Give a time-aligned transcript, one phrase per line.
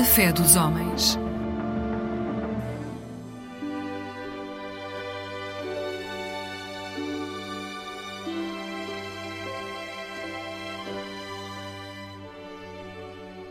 [0.00, 1.18] A fé dos homens.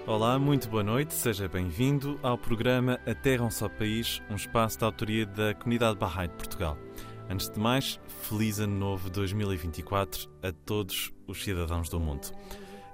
[0.07, 4.79] Olá, muito boa noite, seja bem-vindo ao programa A Terra um Só País, um espaço
[4.79, 6.75] de autoria da Comunidade Bahá'í de Portugal.
[7.29, 12.31] Antes de mais, feliz Ano Novo 2024 a todos os cidadãos do mundo.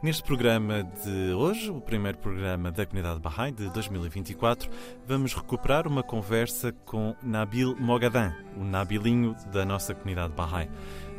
[0.04, 4.70] Neste programa de hoje, o primeiro programa da Comunidade Bahá'í de 2024,
[5.08, 10.70] vamos recuperar uma conversa com Nabil Mogadan, o Nabilinho da nossa Comunidade Bahá'í.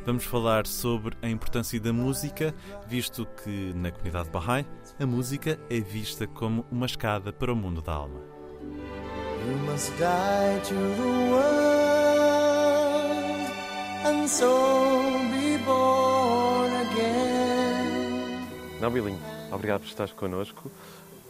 [0.05, 2.55] Vamos falar sobre a importância da música,
[2.87, 4.65] visto que na comunidade Bahá'í
[5.01, 8.21] a música é vista como uma escada para o mundo da alma.
[9.49, 11.77] You must die to the world
[14.05, 14.49] and so
[15.33, 17.56] be born again.
[18.81, 19.21] Nabilinho,
[19.53, 20.71] obrigado por estares connosco.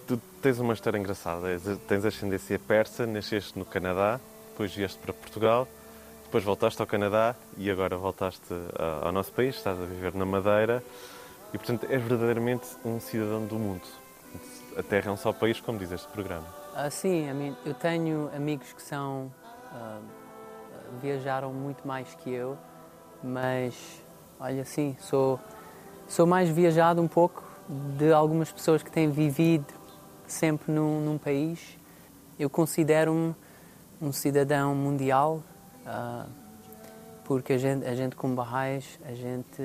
[0.06, 1.48] Tu tens uma história engraçada,
[1.88, 4.20] tens ascendência persa, nasceste no Canadá,
[4.52, 5.68] depois vieste para Portugal
[6.26, 8.52] depois voltaste ao Canadá e agora voltaste
[9.00, 10.82] ao nosso país, estás a viver na Madeira
[11.54, 13.86] e, portanto, és verdadeiramente um cidadão do mundo.
[14.76, 16.46] A Terra é um só país, como diz este programa.
[16.74, 17.26] Ah, sim,
[17.64, 19.32] eu tenho amigos que são.
[19.72, 20.02] Uh,
[21.00, 22.58] viajaram muito mais que eu,
[23.22, 24.02] mas,
[24.38, 25.40] olha, sim, sou,
[26.08, 27.44] sou mais viajado um pouco
[27.96, 29.72] de algumas pessoas que têm vivido
[30.26, 31.78] sempre num, num país.
[32.38, 33.34] Eu considero-me
[34.00, 35.42] um cidadão mundial
[35.86, 36.28] Uh,
[37.24, 39.62] porque a gente, a gente como Barrais, a gente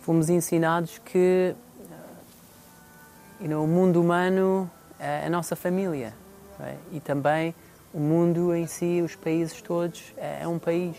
[0.00, 6.12] fomos ensinados que uh, you know, o mundo humano é a nossa família
[6.58, 6.80] right?
[6.90, 7.54] e também
[7.94, 10.96] o mundo em si, os países todos, é, é um país,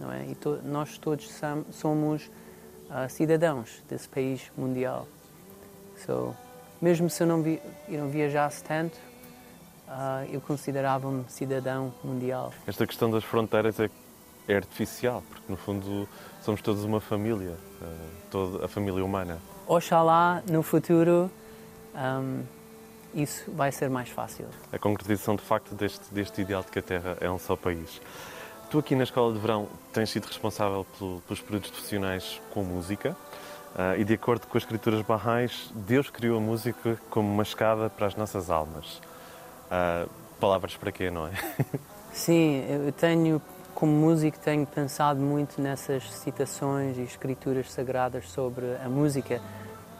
[0.00, 0.24] não é?
[0.26, 1.28] E to, nós todos
[1.72, 2.30] somos
[2.90, 5.06] uh, cidadãos desse país mundial.
[6.04, 6.34] So,
[6.80, 8.96] mesmo se eu não, vi, eu não viajasse tanto,
[9.88, 12.52] uh, eu considerava-me cidadão mundial.
[12.66, 13.90] Esta questão das fronteiras é,
[14.46, 16.08] é artificial, porque no fundo
[16.42, 19.38] somos todos uma família, uh, toda a família humana.
[19.66, 21.30] Oxalá no futuro
[21.94, 22.42] um,
[23.14, 24.46] isso vai ser mais fácil.
[24.72, 28.00] A concretização de facto deste, deste ideal de que a Terra é um só país.
[28.70, 33.16] Tu aqui na Escola de Verão tens sido responsável pelo, pelos períodos profissionais com música
[33.74, 37.88] uh, e de acordo com as escrituras barrais, Deus criou a música como uma escada
[37.88, 39.00] para as nossas almas.
[39.70, 40.06] Uh,
[40.38, 41.30] palavras para quê, não é?
[42.12, 43.40] Sim, eu tenho,
[43.74, 49.40] como músico, tenho pensado muito nessas citações e escrituras sagradas sobre a música,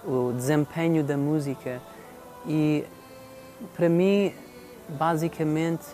[0.05, 1.81] o desempenho da música
[2.47, 2.85] e,
[3.75, 4.35] para mim,
[4.91, 5.89] basicamente,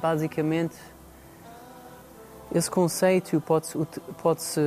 [0.00, 0.76] basicamente
[2.54, 3.76] esse conceito pode-se
[4.22, 4.60] pode -se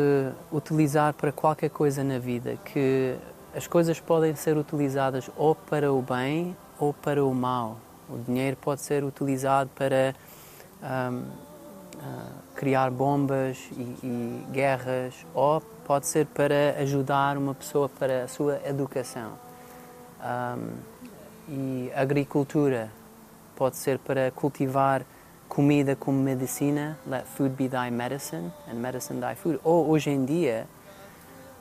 [0.52, 3.16] utilizar para qualquer coisa na vida, que
[3.56, 7.78] as coisas podem ser utilizadas ou para o bem ou para o mal.
[8.10, 10.14] O dinheiro pode ser utilizado para
[10.84, 11.24] um, uh,
[12.56, 18.60] criar bombas e, e, guerras, ou pode ser para ajudar uma pessoa para a sua
[18.66, 19.34] educação.
[20.22, 21.00] Um,
[21.48, 22.92] e agricultura
[23.60, 25.06] pode ser para cultivar
[25.50, 29.60] comida como medicina, let food be thy medicine and medicine thy food.
[29.66, 30.66] Ou hoje em dia,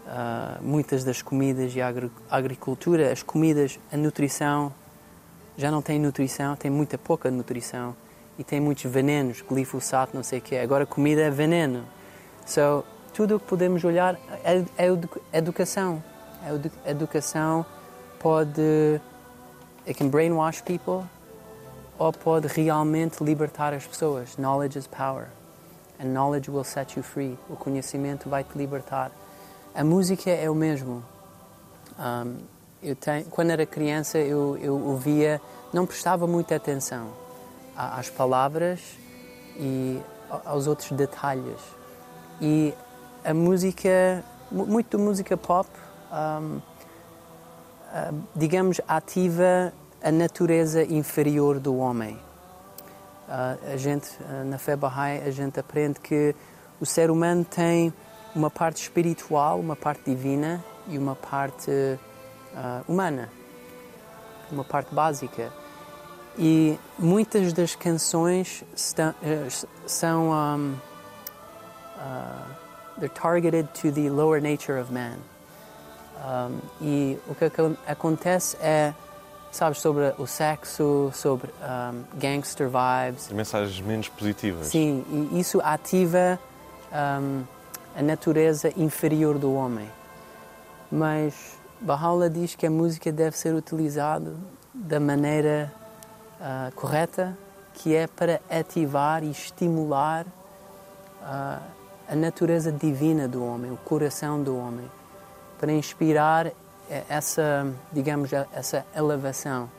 [0.06, 1.92] uh, muitas das comidas e a
[2.30, 4.72] agricultura, as comidas, a nutrição
[5.56, 7.96] já não tem nutrição, tem muita pouca nutrição
[8.38, 10.56] e tem muitos venenos, glifosato, não sei o que.
[10.56, 11.82] Agora comida é veneno.
[12.46, 16.00] So, tudo o que podemos olhar é, é educação.
[16.84, 17.66] A educação
[18.20, 19.00] pode
[19.84, 21.04] it can brainwash people
[21.98, 24.36] ou pode realmente libertar as pessoas.
[24.36, 25.26] Knowledge is power.
[26.00, 27.36] And knowledge will set you free.
[27.50, 29.10] O conhecimento vai te libertar.
[29.74, 31.02] A música é o mesmo.
[31.98, 32.36] Um,
[32.80, 35.40] eu tenho, quando era criança, eu, eu ouvia,
[35.72, 37.08] não prestava muita atenção
[37.76, 38.80] às palavras
[39.56, 40.00] e
[40.44, 41.60] aos outros detalhes.
[42.40, 42.72] E
[43.24, 45.68] a música, muito música pop,
[46.12, 46.60] um,
[48.36, 49.72] digamos, ativa
[50.02, 52.18] a natureza inferior do homem.
[53.28, 56.34] Uh, a gente, uh, na fé Bahá'í, a gente aprende que
[56.80, 57.92] o ser humano tem
[58.34, 61.98] uma parte espiritual, uma parte divina e uma parte uh,
[62.86, 63.28] humana,
[64.50, 65.52] uma parte básica.
[66.38, 70.76] E muitas das canções uh, são um,
[72.98, 75.18] they're targeted to the lower nature of man.
[76.24, 77.44] Um, e o que
[77.86, 78.92] acontece é,
[79.50, 83.28] sabes, sobre o sexo, sobre um, gangster vibes.
[83.30, 84.68] Mensagens menos positivas.
[84.68, 86.38] Sim, e isso ativa
[86.92, 87.42] um,
[87.96, 89.88] a natureza inferior do homem.
[90.90, 94.32] Mas Baha'u'llah diz que a música deve ser utilizada
[94.74, 95.72] da maneira
[96.40, 97.36] uh, correta,
[97.74, 101.62] que é para ativar e estimular uh,
[102.08, 104.90] a natureza divina do homem, o coração do homem,
[105.58, 106.50] para inspirar
[107.08, 109.70] essa, digamos, essa elevação.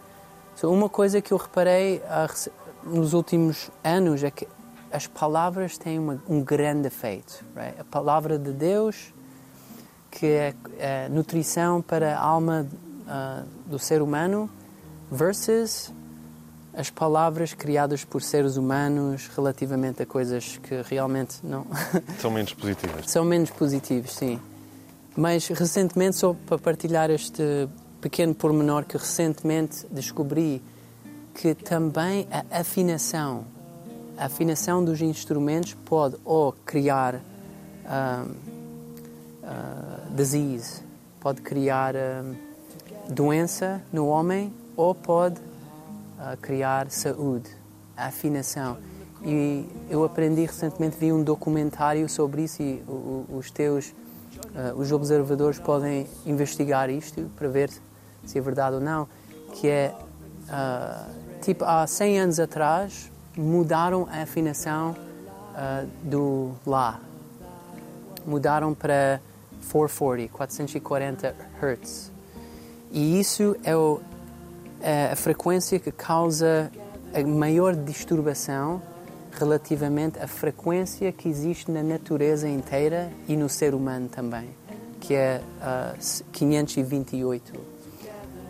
[0.55, 2.51] So, uma coisa que eu reparei uh,
[2.83, 4.47] nos últimos anos é que
[4.91, 7.43] as palavras têm uma, um grande efeito.
[7.55, 7.79] Right?
[7.79, 9.13] A palavra de Deus,
[10.11, 12.67] que é, é nutrição para a alma
[13.05, 14.49] uh, do ser humano,
[15.11, 15.91] versus
[16.73, 21.65] as palavras criadas por seres humanos relativamente a coisas que realmente não.
[22.19, 23.05] São menos positivas.
[23.09, 24.39] São menos positivas, sim.
[25.19, 27.67] Mas recentemente, só para partilhar este
[27.99, 30.61] pequeno pormenor que recentemente descobri,
[31.33, 33.45] que também a afinação
[34.19, 38.35] a afinação dos instrumentos pode ou criar uh,
[40.13, 40.81] disease,
[41.21, 42.35] pode criar uh,
[43.09, 47.49] doença no homem ou pode uh, criar saúde,
[47.95, 48.77] a afinação.
[49.23, 52.83] E eu aprendi recentemente, vi um documentário sobre isso e
[53.33, 53.93] os teus,
[54.75, 57.69] os observadores podem investigar isto para ver
[58.25, 59.07] se é verdade ou não,
[59.53, 59.93] que é,
[60.49, 66.99] uh, tipo, há 100 anos atrás, mudaram a afinação uh, do Lá.
[68.25, 69.21] Mudaram para
[69.71, 72.11] 440, 440 Hz.
[72.91, 73.99] E isso é, o,
[74.81, 76.71] é a frequência que causa
[77.13, 78.81] a maior disturbação
[79.31, 84.49] relativamente à frequência que existe na natureza inteira e no ser humano também,
[84.99, 85.95] que é uh, ah,
[86.31, 87.53] 528.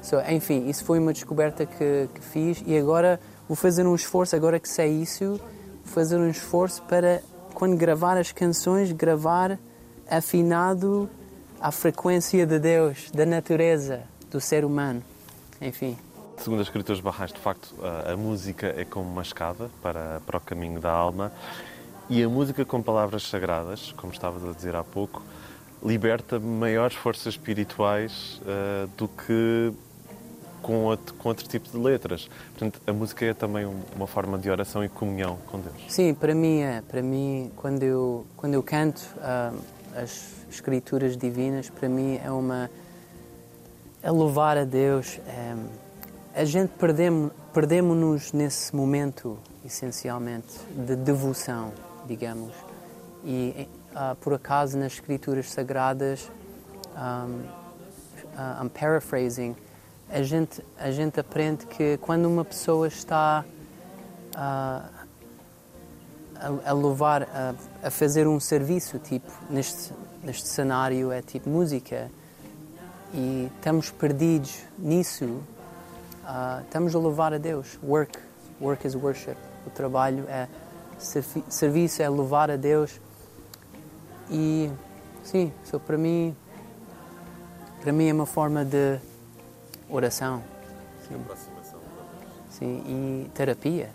[0.01, 4.35] So, enfim, isso foi uma descoberta que, que fiz e agora vou fazer um esforço,
[4.35, 5.39] agora que sei isso,
[5.83, 7.21] vou fazer um esforço para,
[7.53, 9.59] quando gravar as canções, gravar
[10.09, 11.09] afinado
[11.59, 15.03] à frequência de Deus, da natureza, do ser humano.
[15.61, 15.97] Enfim.
[16.39, 20.37] Segundo as escrituras barrais, de facto, a, a música é como uma escada para, para
[20.37, 21.31] o caminho da alma
[22.09, 25.21] e a música com palavras sagradas, como estavas a dizer há pouco,
[25.83, 29.71] liberta maiores forças espirituais uh, do que
[30.61, 32.29] com outro, com outro tipo de letras.
[32.51, 33.65] Portanto, a música é também
[33.95, 35.75] uma forma de oração e comunhão com Deus.
[35.87, 36.81] Sim, para mim é.
[36.81, 39.57] Para mim, quando eu, quando eu canto uh,
[39.95, 42.69] as escrituras divinas, para mim é uma...
[44.01, 45.19] é louvar a Deus.
[45.27, 45.55] É,
[46.39, 51.73] a gente perdemos, perdemos-nos nesse momento, essencialmente, de devoção,
[52.07, 52.53] digamos.
[53.25, 56.31] E, uh, por acaso, nas escrituras sagradas,
[56.95, 59.53] um, uh, I'm paraphrasing,
[60.09, 63.43] a gente, a gente aprende que quando uma pessoa está
[64.33, 64.89] a,
[66.37, 67.53] a, a louvar, a,
[67.83, 69.91] a, fazer um serviço, tipo, neste,
[70.23, 72.09] neste cenário é tipo música,
[73.13, 75.43] e estamos perdidos nisso,
[76.29, 77.79] uh, estamos a louvar a Deus.
[77.83, 78.19] Work,
[78.61, 79.35] work is worship.
[79.65, 80.47] O trabalho é
[81.49, 82.99] serviço, é louvar a Deus.
[84.29, 84.69] E
[85.23, 86.35] sim, so para mim,
[87.81, 88.99] para mim é uma forma de
[89.89, 90.43] oração.
[91.07, 91.15] Sim.
[91.15, 91.79] Aproximação.
[92.49, 92.83] Sim,
[93.25, 93.89] e terapia.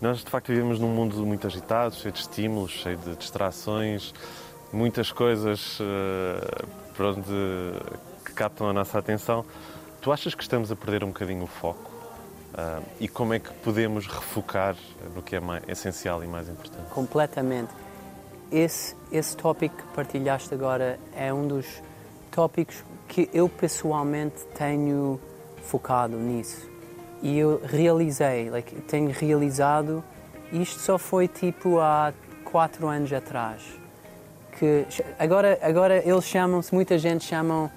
[0.00, 4.12] Nós, de facto, vivemos num mundo muito agitado, cheio de estímulos, cheio de distrações,
[4.72, 7.22] muitas coisas uh, por onde,
[8.24, 9.44] que captam a nossa atenção.
[10.02, 11.88] Tu achas que estamos a perder um bocadinho o foco?
[12.52, 14.74] Uh, e como é que podemos refocar
[15.14, 16.90] no que é mais, essencial e mais importante?
[16.90, 17.70] Completamente.
[18.50, 21.66] Esse, esse tópico que partilhaste agora é um dos
[22.32, 25.20] tópicos que eu pessoalmente tenho
[25.62, 26.68] focado nisso.
[27.22, 30.02] E eu realizei, like, tenho realizado,
[30.52, 32.12] isto só foi tipo há
[32.44, 33.62] quatro anos atrás.
[34.58, 34.84] Que
[35.16, 37.70] agora, agora eles chamam-se, muita gente chamam,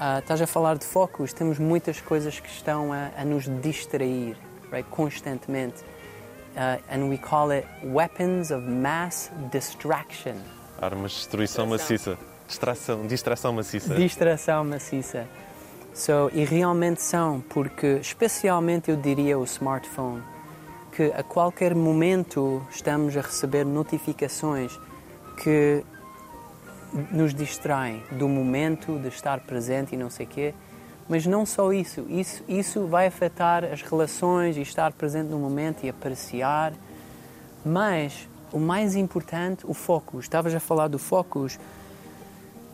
[0.00, 4.36] uh, estás a falar de focos, temos muitas coisas que estão a, a nos distrair
[4.72, 5.84] right, constantemente.
[6.56, 10.34] Uh, and we call it weapons of mass distraction.
[10.80, 12.18] Armas de destruição maciça.
[12.48, 13.94] Distração, distração maciça.
[13.94, 15.28] Distração maciça.
[15.94, 20.22] So, e realmente são, porque especialmente eu diria o smartphone,
[20.92, 24.76] que a qualquer momento estamos a receber notificações
[25.42, 25.84] que
[27.10, 30.54] nos distraem do momento de estar presente e não sei quê.
[31.08, 35.84] Mas não só isso, isso, isso vai afetar as relações e estar presente no momento
[35.84, 36.72] e apreciar.
[37.64, 40.20] Mas o mais importante, o foco.
[40.20, 41.46] Estavas a falar do foco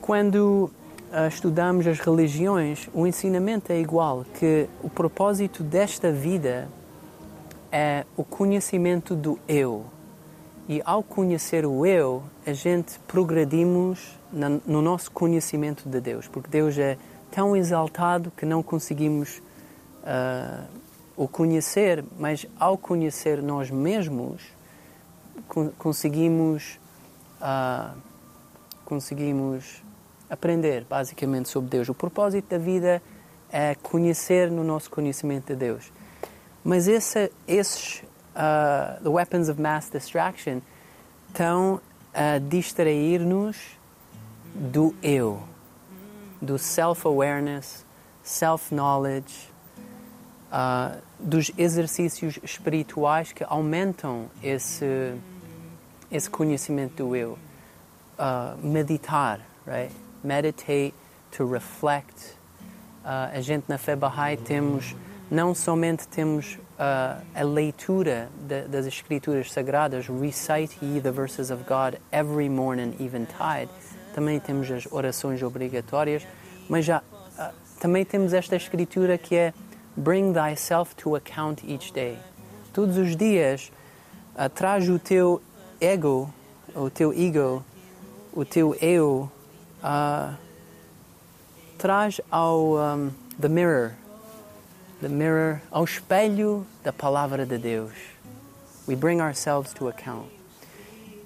[0.01, 0.71] quando
[1.11, 6.69] uh, estudamos as religiões, o ensinamento é igual, que o propósito desta vida
[7.73, 9.85] é o conhecimento do eu.
[10.69, 14.19] E ao conhecer o eu, a gente progredimos
[14.67, 16.99] no nosso conhecimento de Deus, porque Deus é
[17.31, 19.39] tão exaltado que não conseguimos
[20.03, 20.67] uh,
[21.17, 24.43] o conhecer, mas ao conhecer nós mesmos,
[25.47, 26.81] con conseguimos,
[27.41, 27.97] uh,
[28.85, 29.83] conseguimos
[30.29, 31.89] aprender basicamente sobre Deus.
[31.89, 33.01] O propósito da vida
[33.51, 35.93] é conhecer no nosso conhecimento de Deus.
[36.65, 38.03] Mas esse, esses
[38.37, 40.63] uh, the weapons of mass distraction
[41.29, 41.81] estão
[42.15, 43.57] a distrair-nos
[44.55, 45.43] do eu,
[46.41, 47.85] do self-awareness,
[48.23, 49.51] self-knowledge,
[50.53, 55.15] uh, dos exercícios espirituais que aumentam esse,
[56.11, 57.39] esse conhecimento do eu.
[58.19, 59.93] Uh, meditar, right?
[60.25, 60.95] Meditate
[61.31, 62.35] to reflect.
[63.05, 64.97] Uh, a gente na Fé Bahá'í temos,
[65.31, 71.65] não somente temos uh, a leitura de, das Escrituras Sagradas, recite ye the verses of
[71.65, 73.69] God every morning, eventide.
[74.15, 76.27] Também temos as orações obrigatórias,
[76.69, 79.55] mas já uh, também temos esta Escritura que é
[79.97, 82.19] bring thyself to account each day.
[82.73, 83.73] Todos os dias
[84.35, 85.41] uh, traz o teu
[85.81, 86.33] ego,
[86.75, 87.65] o teu ego,
[88.33, 89.31] o teu eu,
[89.83, 90.35] uh,
[91.79, 93.93] traz ao um, the mirror,
[95.01, 97.93] the mirror, ao espelho da palavra de Deus.
[98.87, 100.31] We bring ourselves to account.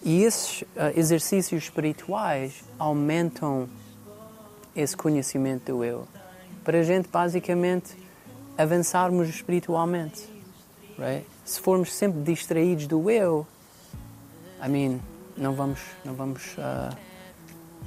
[0.02, 3.68] E esses uh, exercícios espirituais aumentam
[4.74, 6.08] esse conhecimento do eu.
[6.64, 7.94] Para a gente, basicamente,
[8.56, 10.26] avançarmos espiritualmente.
[10.98, 11.26] Right?
[11.44, 13.46] Se formos sempre distraídos do eu,
[14.64, 15.00] I mean,
[15.36, 16.96] não vamos, não vamos uh,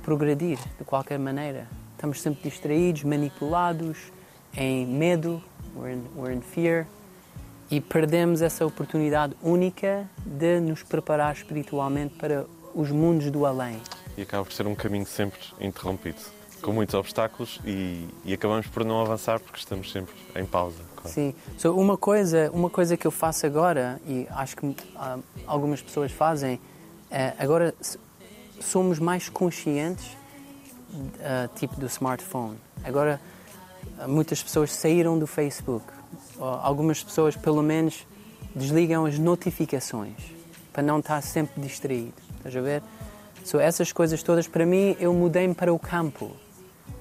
[0.04, 1.68] progredir de qualquer maneira.
[1.96, 3.98] Estamos sempre distraídos, manipulados,
[4.56, 5.42] em medo,
[5.76, 6.86] we're in, we're in fear,
[7.72, 13.82] e perdemos essa oportunidade única de nos preparar espiritualmente para os mundos do além.
[14.16, 16.22] E acaba por ser um caminho sempre interrompido,
[16.62, 20.78] com muitos obstáculos e, e acabamos por não avançar porque estamos sempre em pausa.
[20.96, 21.10] Claro.
[21.10, 25.82] Sim, so, uma, coisa, uma coisa que eu faço agora, e acho que uh, algumas
[25.82, 26.60] pessoas fazem,
[27.10, 27.74] é agora
[28.60, 30.06] somos mais conscientes
[30.94, 32.58] uh, tipo do smartphone.
[32.84, 33.20] Agora
[34.08, 35.86] muitas pessoas saíram do Facebook.
[36.40, 38.06] Algumas pessoas, pelo menos,
[38.56, 40.18] desligam as notificações
[40.72, 42.14] para não estar sempre distraído.
[42.38, 42.84] Estás a ver?
[43.44, 46.32] So, essas coisas todas, para mim, eu mudei-me para o campo,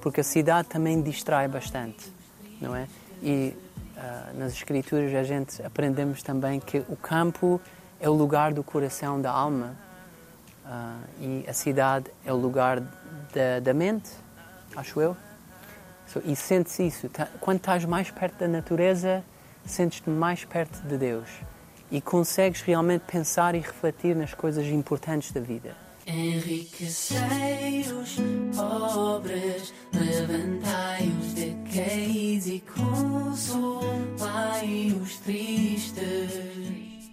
[0.01, 2.11] porque a cidade também distrai bastante,
[2.59, 2.87] não é?
[3.21, 3.55] E
[3.95, 7.61] uh, nas escrituras a gente aprendemos também que o campo
[7.99, 9.75] é o lugar do coração, da alma,
[10.65, 14.11] uh, e a cidade é o lugar da, da mente,
[14.75, 15.15] acho eu.
[16.13, 17.09] So, e sentes isso.
[17.39, 19.25] Quando estás mais perto da natureza,
[19.65, 21.27] sentes-te mais perto de Deus.
[21.91, 25.75] E consegues realmente pensar e refletir nas coisas importantes da vida.
[26.05, 28.17] Enriquecei os
[28.55, 34.21] pobres, levantai os decaís e consolai
[35.01, 36.53] os tristes.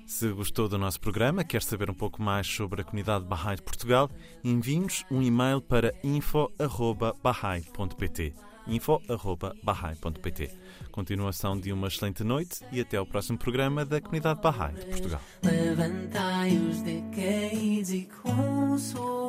[0.06, 3.62] Se gostou do nosso programa, quer saber um pouco mais sobre a comunidade Bahá'í de
[3.62, 4.10] Portugal,
[4.44, 10.50] envie-nos um e-mail para info.bahá'í.pt info.bahai.pt.
[10.90, 15.20] Continuação de uma excelente noite e até ao próximo programa da Comunidade Bahá'í de Portugal.
[15.42, 19.24] Levantai os decaídos e consolai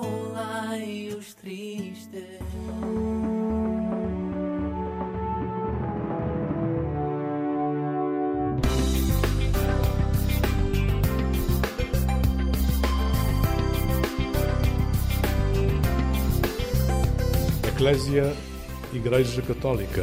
[1.18, 2.40] os tristes.
[17.68, 18.51] Eclésia
[18.94, 20.02] Igreja Católica.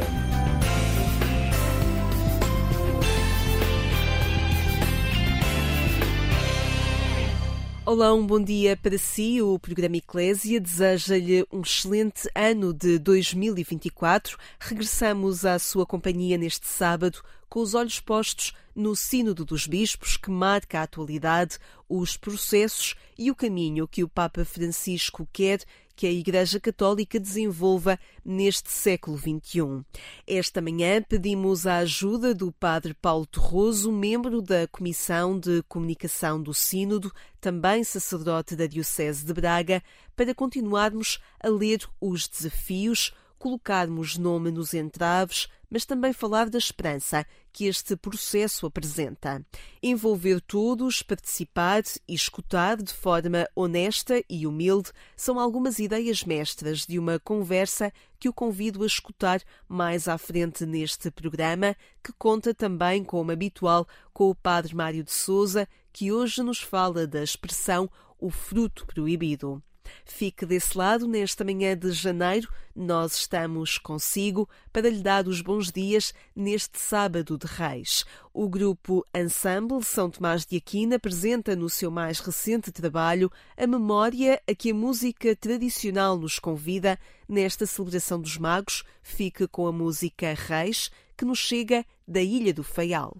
[7.85, 9.43] Olá, um bom dia para si.
[9.43, 14.37] O programa Eclésia deseja-lhe um excelente ano de 2024.
[14.59, 20.31] Regressamos à sua companhia neste sábado com os olhos postos no Sínodo dos Bispos, que
[20.31, 25.59] marca a atualidade, os processos e o caminho que o Papa Francisco quer
[25.99, 29.83] que a Igreja Católica desenvolva neste século XXI.
[30.25, 36.53] Esta manhã pedimos a ajuda do Padre Paulo Torroso, membro da Comissão de Comunicação do
[36.53, 39.83] Sínodo, também sacerdote da Diocese de Braga,
[40.15, 47.25] para continuarmos a ler os desafios, colocarmos nome nos entraves, mas também falar da esperança
[47.51, 49.45] que este processo apresenta.
[49.81, 56.97] Envolver todos, participar e escutar de forma honesta e humilde são algumas ideias mestras de
[56.97, 63.03] uma conversa que o convido a escutar mais à frente neste programa, que conta também,
[63.03, 68.29] como habitual, com o Padre Mário de Souza, que hoje nos fala da expressão o
[68.29, 69.63] fruto proibido.
[70.05, 72.49] Fique desse lado nesta manhã de janeiro.
[72.75, 78.05] Nós estamos consigo para lhe dar os bons dias neste sábado de Reis.
[78.33, 84.41] O grupo Ensemble São Tomás de Aquino apresenta no seu mais recente trabalho a memória
[84.49, 88.83] a que a música tradicional nos convida nesta celebração dos Magos.
[89.01, 93.17] Fique com a música Reis, que nos chega da Ilha do Faial.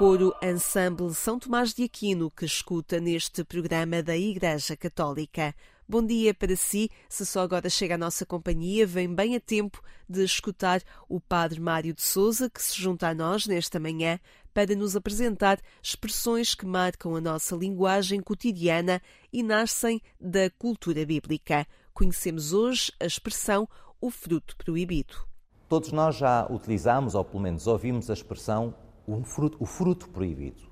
[0.00, 5.54] Coro Ensemble São Tomás de Aquino que escuta neste programa da Igreja Católica.
[5.86, 6.90] Bom dia para si.
[7.06, 11.60] Se só agora chega à nossa companhia, vem bem a tempo de escutar o Padre
[11.60, 14.18] Mário de Souza, que se junta a nós nesta manhã
[14.54, 21.66] para nos apresentar expressões que marcam a nossa linguagem cotidiana e nascem da cultura bíblica.
[21.92, 23.68] Conhecemos hoje a expressão
[24.00, 25.28] o fruto proibido.
[25.68, 28.74] Todos nós já utilizamos, ou pelo menos ouvimos a expressão
[29.06, 30.70] um fruto, o fruto proibido.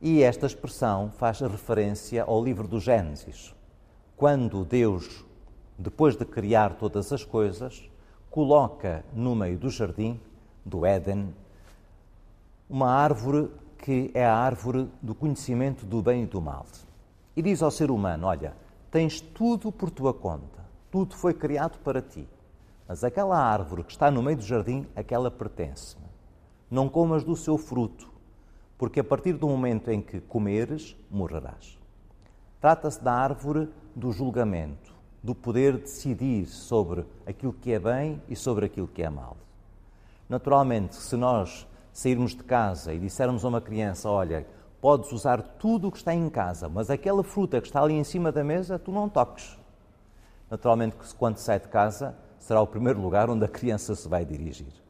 [0.00, 3.54] E esta expressão faz referência ao livro do Gênesis,
[4.16, 5.24] quando Deus,
[5.78, 7.88] depois de criar todas as coisas,
[8.30, 10.20] coloca no meio do jardim,
[10.64, 11.34] do Éden,
[12.68, 16.66] uma árvore que é a árvore do conhecimento do bem e do mal.
[17.36, 18.54] E diz ao ser humano: Olha,
[18.90, 22.28] tens tudo por tua conta, tudo foi criado para ti,
[22.86, 26.03] mas aquela árvore que está no meio do jardim, aquela pertence
[26.74, 28.12] não comas do seu fruto,
[28.76, 31.78] porque a partir do momento em que comeres, morrerás.
[32.60, 38.66] Trata-se da árvore do julgamento, do poder decidir sobre aquilo que é bem e sobre
[38.66, 39.36] aquilo que é mal.
[40.28, 44.44] Naturalmente, se nós sairmos de casa e dissermos a uma criança: Olha,
[44.80, 48.04] podes usar tudo o que está em casa, mas aquela fruta que está ali em
[48.04, 49.56] cima da mesa, tu não toques.
[50.50, 54.83] Naturalmente, quando sai de casa, será o primeiro lugar onde a criança se vai dirigir.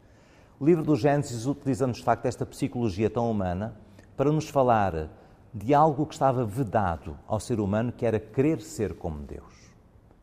[0.64, 3.76] O livro do Gênesis utiliza-nos, de facto, esta psicologia tão humana
[4.16, 5.10] para nos falar
[5.52, 9.52] de algo que estava vedado ao ser humano, que era querer ser como Deus.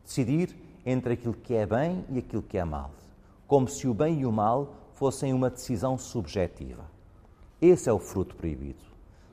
[0.03, 2.89] Decidir entre aquilo que é bem e aquilo que é mal.
[3.45, 6.85] Como se o bem e o mal fossem uma decisão subjetiva.
[7.61, 8.83] Esse é o fruto proibido.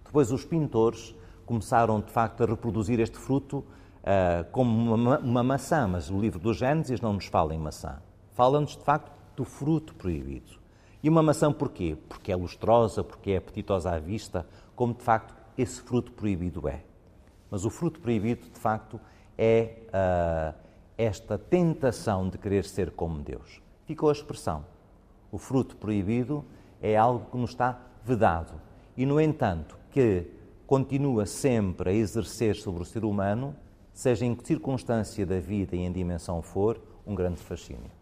[0.04, 1.14] Depois, os pintores
[1.46, 6.38] começaram, de facto, a reproduzir este fruto uh, como uma, uma maçã, mas o livro
[6.38, 7.96] do Gênesis não nos fala em maçã.
[8.32, 10.67] Fala-nos, de facto, do fruto proibido.
[11.02, 11.96] E uma maçã porquê?
[12.08, 16.82] Porque é lustrosa, porque é apetitosa à vista, como de facto esse fruto proibido é.
[17.50, 19.00] Mas o fruto proibido, de facto,
[19.36, 20.58] é uh,
[20.96, 23.62] esta tentação de querer ser como Deus.
[23.86, 24.64] Ficou a expressão.
[25.30, 26.44] O fruto proibido
[26.80, 28.60] é algo que nos está vedado.
[28.96, 30.26] E, no entanto, que
[30.66, 33.54] continua sempre a exercer sobre o ser humano,
[33.92, 37.97] seja em que circunstância da vida e em dimensão for, um grande fascínio.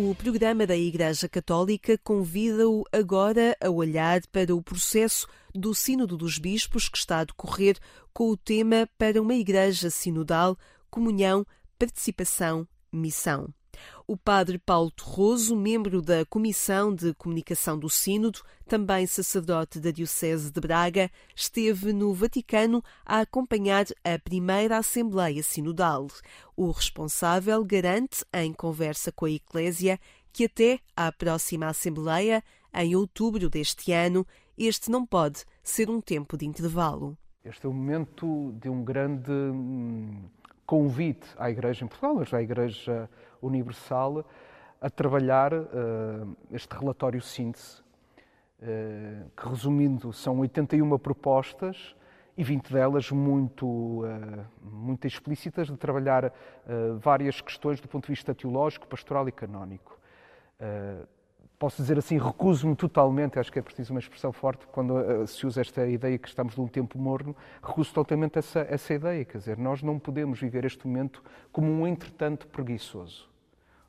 [0.00, 6.38] O programa da Igreja Católica convida-o agora a olhar para o processo do Sínodo dos
[6.38, 7.76] Bispos que está a decorrer
[8.14, 10.56] com o tema para uma Igreja Sinodal,
[10.88, 11.44] Comunhão,
[11.76, 13.52] Participação, Missão.
[14.06, 20.50] O padre Paulo Torroso, membro da Comissão de Comunicação do Sínodo, também sacerdote da Diocese
[20.50, 26.06] de Braga, esteve no Vaticano a acompanhar a primeira Assembleia Sinodal.
[26.56, 29.98] O responsável garante, em conversa com a Eclésia,
[30.32, 36.36] que até à próxima Assembleia, em outubro deste ano, este não pode ser um tempo
[36.36, 37.16] de intervalo.
[37.44, 40.24] Este é o momento de um grande hum,
[40.66, 43.08] convite à Igreja em Portugal, mas à Igreja
[43.42, 44.24] Universal,
[44.80, 47.80] a trabalhar uh, este relatório síntese,
[48.60, 51.96] uh, que resumindo são 81 propostas
[52.36, 56.32] e 20 delas muito, uh, muito explícitas, de trabalhar
[57.00, 59.98] várias questões do ponto de vista teológico, pastoral e canónico
[61.58, 65.46] posso dizer assim, recuso-me totalmente, acho que é preciso uma expressão forte quando uh, se
[65.46, 69.58] usa esta ideia que estamos num tempo morno, recuso totalmente essa, essa ideia, quer dizer,
[69.58, 73.28] nós não podemos viver este momento como um entretanto preguiçoso.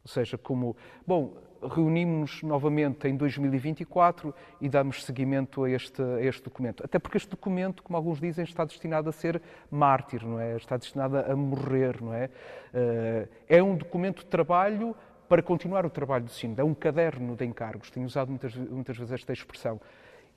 [0.04, 6.44] Ou seja, como, bom, reunimos-nos novamente em 2024 e damos seguimento a este, a este
[6.44, 6.84] documento.
[6.84, 10.56] Até porque este documento, como alguns dizem, está destinado a ser mártir, não é?
[10.56, 12.30] Está destinado a morrer, não é?
[12.74, 14.96] Uh, é um documento de trabalho
[15.30, 16.62] para continuar o trabalho do Sínodo.
[16.62, 17.92] É um caderno de encargos.
[17.92, 19.80] Tenho usado muitas, muitas vezes esta expressão.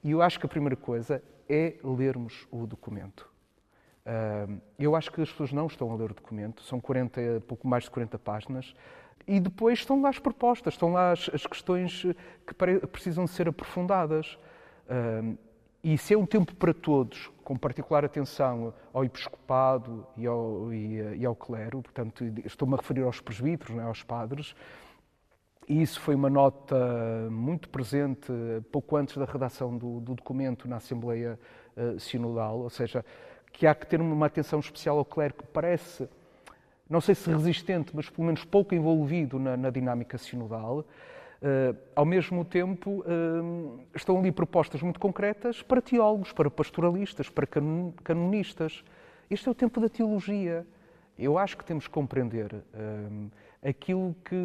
[0.04, 3.28] E eu acho que a primeira coisa é lermos o documento.
[4.04, 7.66] Uh, eu acho que as pessoas não estão a ler o documento, são 40, pouco
[7.66, 8.74] mais de 40 páginas,
[9.26, 12.02] e depois estão lá as propostas, estão lá as, as questões
[12.46, 12.54] que
[12.88, 14.36] precisam ser aprofundadas.
[15.84, 21.18] E se é um tempo para todos, com particular atenção ao episcopado e ao, e,
[21.18, 24.54] e ao clero, portanto, estou-me a referir aos presbíteros, é, aos padres,
[25.68, 26.76] e isso foi uma nota
[27.30, 28.32] muito presente
[28.70, 31.38] pouco antes da redação do, do documento na Assembleia
[31.76, 33.04] uh, Sinodal, ou seja,
[33.52, 36.08] que há que ter uma atenção especial ao clero que parece,
[36.88, 40.84] não sei se resistente, mas pelo menos pouco envolvido na, na dinâmica sinodal.
[41.42, 47.48] Uh, ao mesmo tempo, uh, estão ali propostas muito concretas para teólogos, para pastoralistas, para
[48.04, 48.84] canonistas.
[49.28, 50.64] Este é o tempo da teologia.
[51.18, 54.36] Eu acho que temos que compreender uh, aquilo que,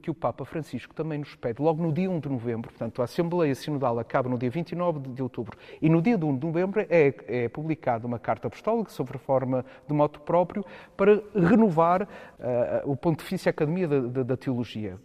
[0.00, 3.04] que o Papa Francisco também nos pede, logo no dia 1 de novembro, portanto, a
[3.04, 6.80] Assembleia Sinodal acaba no dia 29 de outubro, e no dia de 1 de novembro
[6.88, 10.64] é, é publicada uma carta apostólica sobre a forma de moto próprio
[10.96, 14.98] para renovar uh, o Pontifício Academia da, da, da Teologia.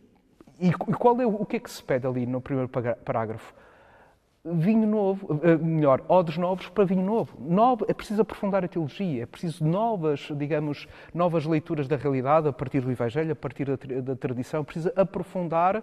[0.63, 3.54] E, qual é o que é que se pede ali no primeiro parágrafo?
[4.45, 7.38] vinho novo, eh, melhor, odres novos para vinho novo.
[7.39, 7.86] novo.
[7.88, 12.82] É preciso aprofundar a teologia, é preciso novas, digamos, novas leituras da realidade a partir
[12.82, 14.63] do Evangelho, a partir da, da tradição.
[14.63, 15.82] Precisa aprofundar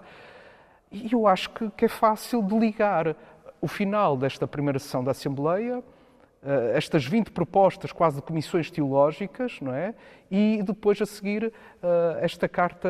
[0.92, 3.16] e eu acho que, que é fácil de ligar
[3.60, 5.82] o final desta primeira sessão da Assembleia
[6.74, 9.94] estas 20 propostas quase de comissões teológicas, não é?
[10.30, 11.52] E depois a seguir uh,
[12.20, 12.88] esta carta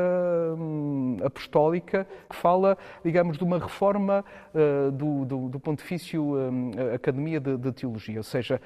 [0.57, 7.41] um, apostólica que fala, digamos, de uma reforma uh, do, do, do, Pontifício um, Academia
[7.41, 8.19] de, de, Teologia.
[8.19, 8.61] Ou seja,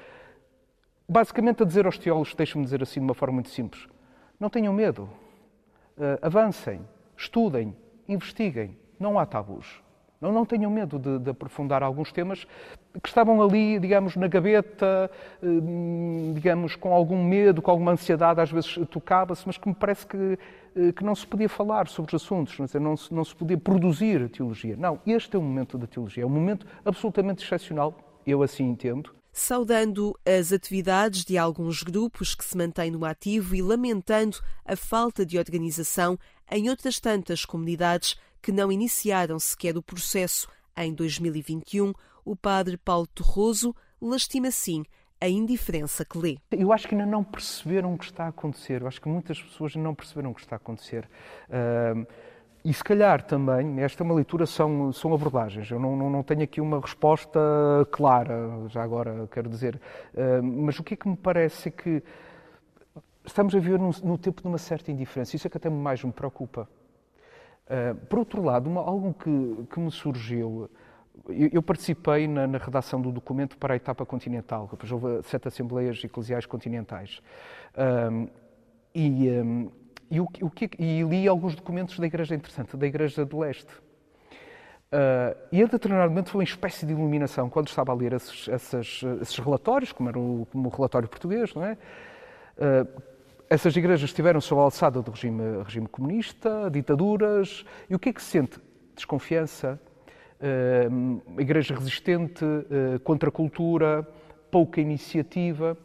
[1.09, 3.87] basicamente a dizer aos teólogos, deixe-me dizer assim de uma forma muito simples,
[4.39, 5.09] não tenham medo,
[6.21, 6.81] avancem,
[7.15, 7.75] estudem,
[8.07, 9.84] investiguem, não há tabus.
[10.25, 12.47] Não, não tenham medo de, de, aprofundar alguns temas
[13.03, 15.11] que estavam ali, digamos, na gaveta,
[15.43, 20.07] hum, digamos, com algum medo, com alguma ansiedade, às vezes tocava-se, mas que me parece
[20.07, 20.39] que,
[20.75, 24.27] eh, que não se podia falar sobre os assuntos, não, se, não se podia produzir
[24.29, 24.75] teologia.
[24.75, 27.93] Não, este é o momento da teologia, é um momento absolutamente excepcional,
[28.25, 29.13] eu assim entendo.
[29.31, 35.23] Saudando as atividades de alguns grupos que se mantêm no ativo e lamentando a falta
[35.23, 36.17] de organização
[36.49, 41.91] em outras tantas comunidades que não iniciaram sequer o processo em 2021,
[42.23, 44.83] o padre Paulo Torroso lastima sim
[45.19, 46.37] a indiferença que lê.
[46.51, 48.83] Eu acho que ainda não perceberam o que está a acontecer.
[48.83, 51.09] Eu acho que muitas pessoas não perceberam o que está a acontecer.
[51.49, 52.05] Uh,
[52.63, 55.71] e se calhar também, esta é uma leitura, são, são abordagens.
[55.71, 57.39] Eu não, não, não tenho aqui uma resposta
[57.89, 59.81] clara, já agora quero dizer.
[60.13, 62.03] Uh, mas o que é que me parece é que
[63.25, 65.35] estamos a viver no, no tempo de uma certa indiferença.
[65.35, 66.69] Isso é que até mais me preocupa.
[67.65, 70.69] Uh, por outro lado, uma, algo que, que me surgiu,
[71.27, 75.47] eu, eu participei na, na, redação do documento para a etapa continental, depois houve sete
[75.47, 77.21] assembleias eclesiais continentais.
[78.11, 78.27] Um,
[78.93, 79.71] e, um,
[80.11, 83.73] e, o, o que, e, li alguns documentos da Igreja interessante, da Igreja de Leste.
[84.85, 88.47] Uh, e a determinado momento foi uma espécie de iluminação quando estava a ler esses,
[88.47, 91.77] esses, esses relatórios, como era o, como o relatório português, não é?
[92.57, 93.14] Uh,
[93.49, 98.13] essas igrejas estiveram sob a alçada do regime, regime comunista, ditaduras, e o que é
[98.13, 98.59] que se sente?
[98.95, 99.79] Desconfiança,
[100.39, 104.07] uh, igreja resistente, uh, contra a cultura,
[104.49, 105.77] pouca iniciativa.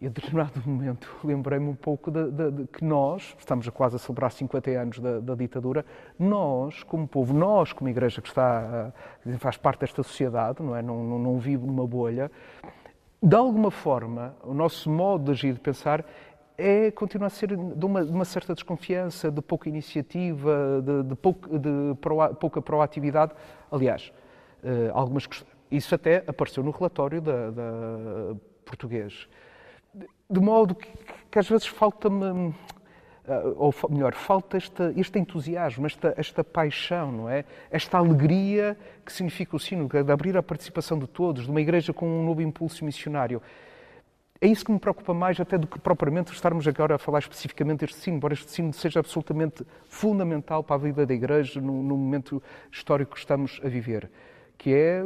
[0.00, 3.96] E a determinado momento lembrei-me um pouco de, de, de, que nós, estamos a quase
[3.96, 5.84] a celebrar 50 anos da, da, ditadura,
[6.18, 8.92] nós, como povo, nós, como igreja que está,
[9.38, 10.82] faz parte desta sociedade, não é?
[10.82, 12.30] Não, não, não numa bolha,
[13.22, 16.02] de alguma forma, o nosso modo de agir, de pensar,
[16.60, 21.14] é continuar a ser de uma, de uma certa desconfiança, de pouca iniciativa, de, de,
[21.16, 23.32] pouca, de pro, pouca proatividade.
[23.70, 24.12] Aliás,
[24.62, 25.26] uh, algumas
[25.70, 29.28] isso até apareceu no relatório da, da português.
[30.28, 30.88] De modo que,
[31.30, 32.54] que às vezes falta-me
[33.30, 37.44] ah, ou melhor, falta este, este entusiasmo, esta, esta paixão, não é?
[37.70, 41.92] Esta alegria que significa o sino, de abrir a participação de todos, de uma igreja
[41.92, 43.40] com um novo impulso missionário.
[44.42, 47.80] É isso que me preocupa mais até do que propriamente estarmos agora a falar especificamente
[47.80, 51.94] deste sino, embora este sino seja absolutamente fundamental para a vida da igreja no, no
[51.94, 54.10] momento histórico que estamos a viver,
[54.56, 55.02] que é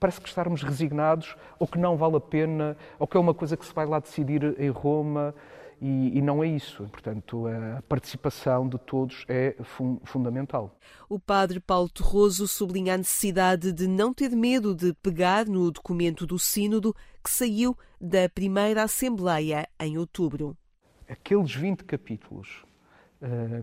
[0.00, 3.58] parece que estarmos resignados ou que não vale a pena, ou que é uma coisa
[3.58, 5.34] que se vai lá decidir em Roma,
[5.80, 6.84] e, e, não é isso.
[6.90, 10.78] Portanto, a participação de todos é fun fundamental.
[11.08, 16.26] O padre Paulo Torroso sublinha a necessidade de não ter medo de pegar no documento
[16.26, 20.56] do Sínodo que saiu da primeira Assembleia em outubro.
[21.08, 22.64] Aqueles 20 capítulos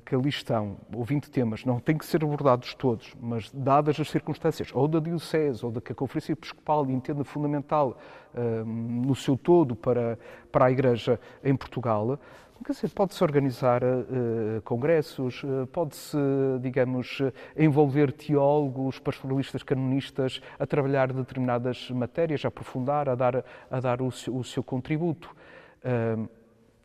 [0.05, 4.09] que ali estão, ou 20 temas, não têm que ser abordados todos, mas dadas as
[4.09, 7.97] circunstâncias, ou da Diocese, ou da que a Conferência Episcopal entenda fundamental
[8.33, 10.17] uh, no seu todo para,
[10.51, 12.17] para a Igreja em Portugal,
[12.93, 16.17] pode-se organizar uh, congressos, uh, pode-se,
[16.61, 17.19] digamos,
[17.57, 24.11] envolver teólogos, pastoralistas, canonistas a trabalhar determinadas matérias, a aprofundar, a dar, a dar o,
[24.11, 25.35] seu, o seu contributo.
[25.83, 26.29] Uh,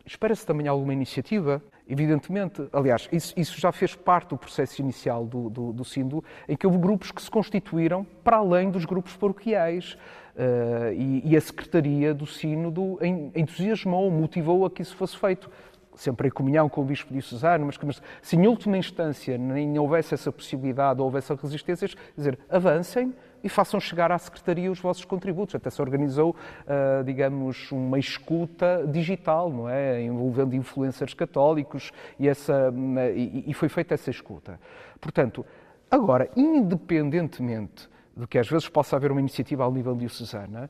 [0.07, 5.49] Espera-se também alguma iniciativa Evidentemente, aliás, isso, isso, já fez parte do processo inicial do,
[5.49, 9.96] do, do em que houve grupos que se constituíram para além dos grupos paroquiais.
[10.35, 12.99] Uh, e, e, a Secretaria do Sínodo
[13.35, 15.49] entusiasmou, motivou a que isso fosse feito.
[15.94, 20.12] Sempre em comunhão com o Bispo Diocesano, mas, mas se em última instância nem houvesse
[20.12, 23.14] essa possibilidade ou houvesse resistências, dizer, avancem,
[23.46, 25.54] e façam chegar à Secretaria os vossos contributos.
[25.54, 30.02] Até se organizou, uh, digamos, uma escuta digital, não é?
[30.02, 32.74] Envolvendo influencers católicos e, essa,
[33.14, 34.59] e, e foi feita essa escuta.
[35.00, 35.46] Portanto,
[35.88, 40.68] agora, independentemente de que às vezes possa haver uma iniciativa ao nível diocesana,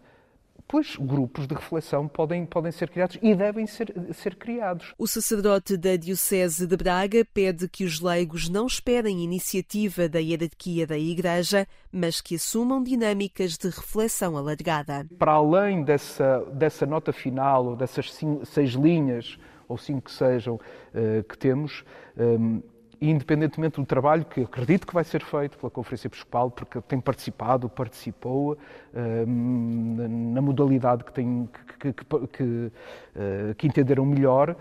[0.69, 4.95] pois grupos de reflexão podem, podem ser criados e devem ser, ser criados.
[4.99, 10.87] O sacerdote da Diocese de Braga pede que os leigos não esperem iniciativa da hierarquia
[10.87, 15.07] da Igreja, mas que assumam dinâmicas de reflexão alargada.
[15.19, 20.55] Para além dessa, dessa nota final, ou dessas cinco, seis linhas, ou cinco que sejam,
[20.57, 21.85] uh, que temos,
[22.17, 22.63] um,
[23.01, 27.69] independentemente do trabalho que acredito que vai ser feito pela Conferência Episcopal, porque tem participado,
[27.69, 34.57] participou uh, na modalidade que, tem, que, que, que, uh, que entenderam melhor,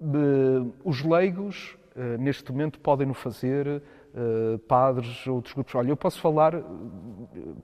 [0.00, 1.76] uh, os leigos,
[2.18, 3.82] neste momento, podem no fazer.
[4.66, 5.74] padres, outros grupos.
[5.74, 6.54] Olha, eu posso falar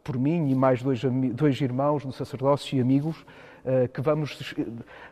[0.05, 1.01] por mim e mais dois,
[1.33, 3.25] dois irmãos no sacerdócio e amigos
[3.93, 4.39] que vamos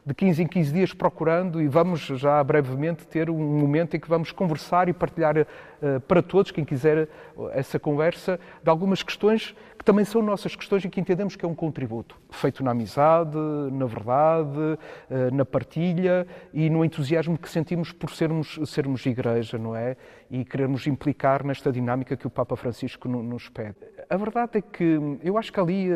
[0.07, 4.09] de 15 em 15 dias procurando e vamos já brevemente ter um momento em que
[4.09, 5.47] vamos conversar e partilhar
[5.85, 7.09] eh, para todos, quem quiser
[7.53, 11.49] essa conversa, de algumas questões que também são nossas questões e que entendemos que é
[11.49, 13.37] um contributo, feito na amizade,
[13.71, 14.79] na verdade,
[15.11, 19.97] eh, na partilha e no entusiasmo que sentimos por sermos, sermos igreja, não é?
[20.31, 23.77] E queremos implicar nesta dinâmica que o Papa Francisco nos pede.
[24.09, 25.88] A verdade é que eu acho que ali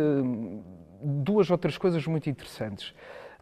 [1.02, 2.94] duas ou três coisas muito interessantes.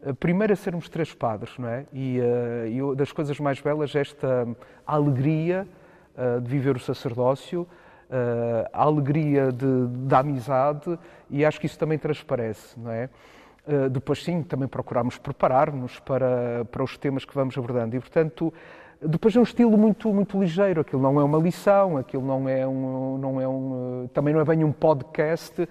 [0.05, 1.85] A primeira, sermos três padres, não é?
[1.91, 4.47] E, uh, das coisas mais belas, esta
[4.85, 5.67] alegria
[6.15, 11.79] uh, de viver o sacerdócio, uh, a alegria de, da amizade, e acho que isso
[11.79, 13.09] também transparece, não é?
[13.91, 17.97] depois, sim, também procuramos preparar-nos para, para os temas que vamos abordando.
[17.97, 18.53] E, portanto,
[19.01, 22.65] depois é um estilo muito, muito ligeiro, aquilo não é uma lição, aquilo não é
[22.65, 25.67] um, não é um, também não é bem um podcast,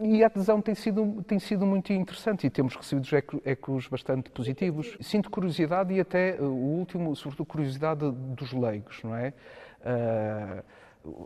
[0.00, 3.08] e a adesão tem sido, tem sido muito interessante e temos recebido
[3.44, 4.96] ecos bastante positivos.
[5.00, 9.32] Sinto curiosidade e até eh, o último, sobretudo curiosidade dos leigos, não é?
[9.80, 10.64] Uh,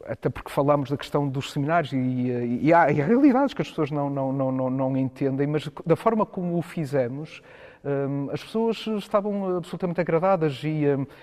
[0.06, 3.62] até porque falamos da questão dos seminários e, e, e, há, e há realidades que
[3.62, 7.40] as pessoas não, não, não, não, não entendem, mas da forma como o fizemos,
[8.32, 10.82] as pessoas estavam absolutamente agradadas e,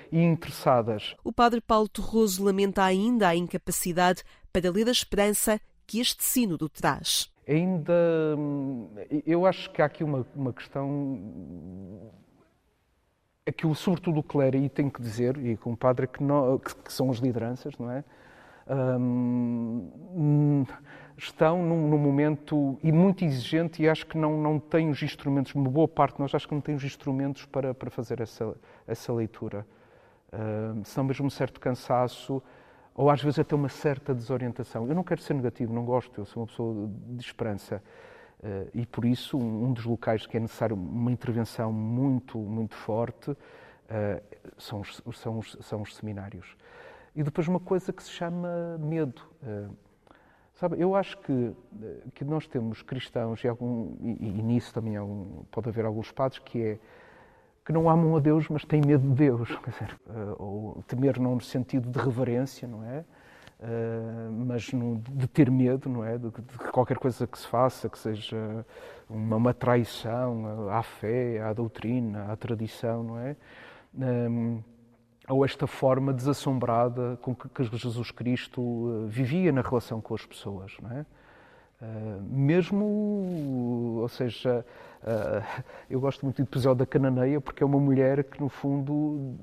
[0.09, 1.17] e, interessadas.
[1.21, 6.69] O padre Paulo Torroso lamenta ainda a incapacidade para ler a esperança que este sínodo
[6.69, 7.93] traz ainda.
[9.25, 12.11] Eu acho que há aqui uma, uma questão
[13.45, 16.75] aquilo, sobretudo o clero, e tenho que dizer, e com o padre, que, não, que,
[16.75, 18.03] que são as lideranças, não é?
[18.67, 20.65] Um,
[21.15, 25.53] estão num, num, momento e muito exigente e acho que não, não têm os instrumentos,
[25.53, 28.55] uma boa parte de nós acho que não tem os instrumentos para, para fazer essa,
[28.87, 29.65] essa leitura.
[30.33, 32.41] Uh, senão mesmo um certo cansaço
[32.95, 34.87] ou às vezes até uma certa desorientação.
[34.87, 37.83] Eu não quero ser negativo, não gosto, eu sou uma pessoa de esperança.
[38.39, 42.73] Uh, e por isso, um, um, dos locais que é necessário uma intervenção muito, muito
[42.73, 43.37] forte uh,
[44.57, 46.55] são, os, são, os, são os seminários.
[47.13, 49.21] E depois uma coisa que se chama medo.
[49.43, 49.75] Uh,
[50.53, 51.53] sabe, eu acho que,
[52.13, 56.39] que nós temos cristãos, e, algum, e, e nisso também algum, pode haver alguns padres,
[56.39, 56.79] que é
[57.65, 59.49] que não amam a Deus, mas têm medo de Deus.
[59.65, 59.99] Dizer,
[60.37, 63.03] ou temer não no sentido de reverência, não é?
[63.57, 66.17] Uh, mas no, de ter medo, não é?
[66.17, 68.65] De, de, qualquer coisa que se faça, que seja
[69.09, 73.35] uma, uma traição à fé, à doutrina, à tradição, não é?
[73.97, 74.61] Um,
[75.29, 80.25] ou esta forma desassombrada com que, que Jesus Cristo uh, vivia na relação com as
[80.25, 81.05] pessoas, não é?
[81.81, 84.65] Uh, mesmo, ou seja,
[85.01, 89.35] uh, eu gosto muito do episódio da Cananeia porque é uma mulher que, no fundo,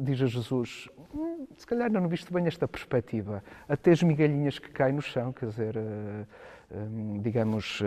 [0.00, 3.42] diz a Jesus: hum, se calhar não viste bem esta perspectiva.
[3.66, 7.80] Até as migalhinhas que caem no chão, quer dizer, uh, digamos,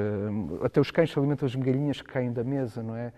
[0.64, 3.12] até os cães se alimentam as migalhinhas que caem da mesa, não é?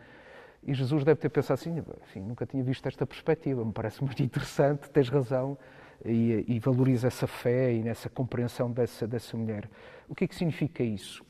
[0.64, 4.22] E Jesus deve ter pensado assim, enfim, nunca tinha visto esta perspectiva, me parece muito
[4.22, 5.58] interessante, tens razão,
[6.06, 9.70] e, e valoriza essa fé e nessa compreensão dessa, dessa mulher.
[10.08, 11.24] O que é que significa isso?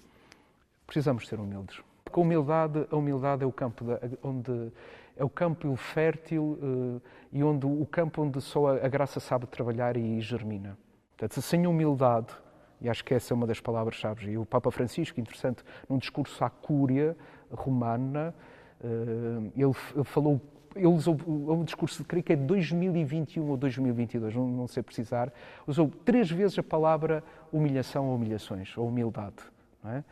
[0.86, 1.82] Precisamos ser humildes.
[2.12, 4.71] Com humildade, a humildade é o campo da, onde
[5.15, 7.01] é o campo fértil uh,
[7.32, 10.77] e onde o campo onde só a, a graça sabe trabalhar e germina.
[11.12, 12.34] Portanto, sem humildade,
[12.82, 16.43] e acho que essa é uma das palavras-chave, e o Papa Francisco, interessante, num discurso
[16.43, 17.17] à Cúria
[17.51, 18.34] romana,
[18.82, 20.41] ele, ele falou
[20.75, 25.32] ele usou um discurso, creio que é de 2021 ou 2022, não, sei precisar,
[25.65, 29.36] usou três vezes a palavra humilhação ou humilhações, ou humildade.
[29.86, 30.03] É?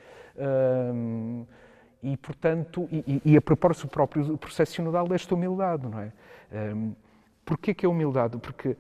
[0.94, 1.46] Um,
[2.02, 6.12] e, portanto, e, e a propósito do próprio processo sinodal desta humildade, não é?
[6.74, 6.94] Um,
[7.48, 8.38] Porquê que é humildade?
[8.40, 8.76] Porque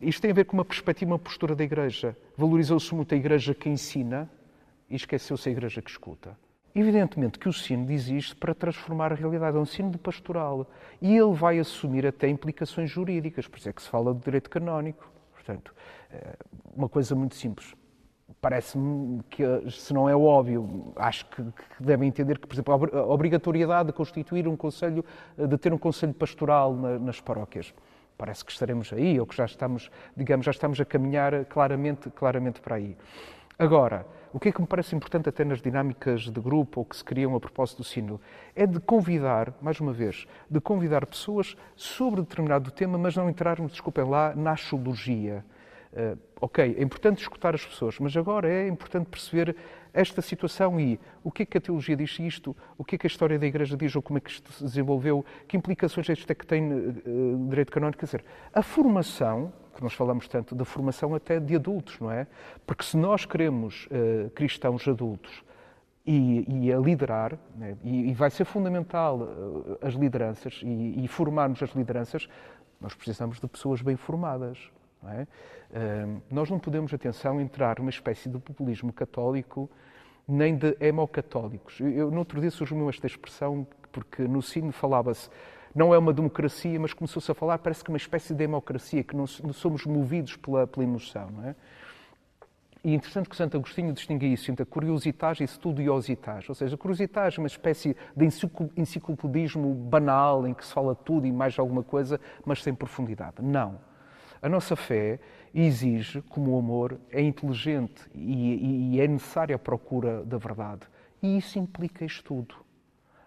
[0.00, 2.16] isto tem a ver com uma perspectiva, uma postura da Igreja.
[2.36, 4.30] Valorizou-se muito a Igreja que ensina
[4.88, 6.38] e esqueceu-se a Igreja que escuta.
[6.74, 10.66] Evidentemente que o sino isto para transformar a realidade, é um sino de pastoral.
[11.00, 14.48] E ele vai assumir até implicações jurídicas, por isso é que se fala de direito
[14.48, 15.10] canónico.
[15.32, 15.74] Portanto,
[16.10, 16.34] é
[16.74, 17.74] uma coisa muito simples.
[18.40, 23.06] Parece-me que, se não é óbvio, acho que, que, devem entender que, por exemplo, a
[23.06, 25.04] obrigatoriedade de constituir um conselho,
[25.36, 27.74] de ter um conselho pastoral na, nas paróquias.
[28.16, 32.60] Parece que estaremos aí, ou que já estamos, digamos, já estamos a caminhar claramente, claramente
[32.60, 32.96] para aí.
[33.58, 36.96] Agora, o que é que me parece importante até nas dinâmicas de grupo ou que
[36.96, 38.20] se criam a propósito do sino
[38.56, 43.72] é de convidar, mais uma vez, de convidar pessoas sobre determinado tema, mas não entrarmos,
[43.72, 45.44] desculpem lá, na axiologia.
[45.92, 49.54] Uh, ok, é importante escutar as pessoas, mas agora é importante perceber
[49.92, 53.06] esta situação e o que é que a teologia diz isto, o que é que
[53.06, 56.12] a história da Igreja diz ou como é que isto se desenvolveu, que implicações é
[56.12, 57.98] isto que tem uh, direito canónico.
[57.98, 62.26] Quer dizer, a formação que nós falamos tanto da formação até de adultos, não é?
[62.66, 65.42] Porque se nós queremos uh, cristãos adultos
[66.06, 67.76] e, e a liderar, né?
[67.82, 72.28] e, e, vai ser fundamental uh, as lideranças e, e, formarmos as lideranças,
[72.80, 74.58] nós precisamos de pessoas bem formadas.
[75.02, 75.22] Não é?
[75.22, 79.70] Uh, nós não podemos, atenção, entrar numa espécie de populismo católico
[80.26, 81.80] nem de hemocatólicos.
[81.80, 85.28] Eu, no outro dia surgiu esta expressão, porque no sino falava-se
[85.74, 89.16] não é uma democracia, mas começou-se a falar, parece que uma espécie de democracia, que
[89.16, 91.56] não, somos movidos pela, pela emoção, não é?
[92.84, 96.48] E é interessante que Santo Agostinho distingue isso entre a curiositas e estudiositas.
[96.48, 98.26] Ou seja, a curiositas é uma espécie de
[98.76, 103.36] enciclopedismo banal em que se fala tudo e mais alguma coisa, mas sem profundidade.
[103.40, 103.78] Não.
[104.42, 105.20] A nossa fé
[105.54, 110.80] exige, como o amor, é inteligente e, e é necessária a procura da verdade.
[111.22, 112.56] E isso implica estudo.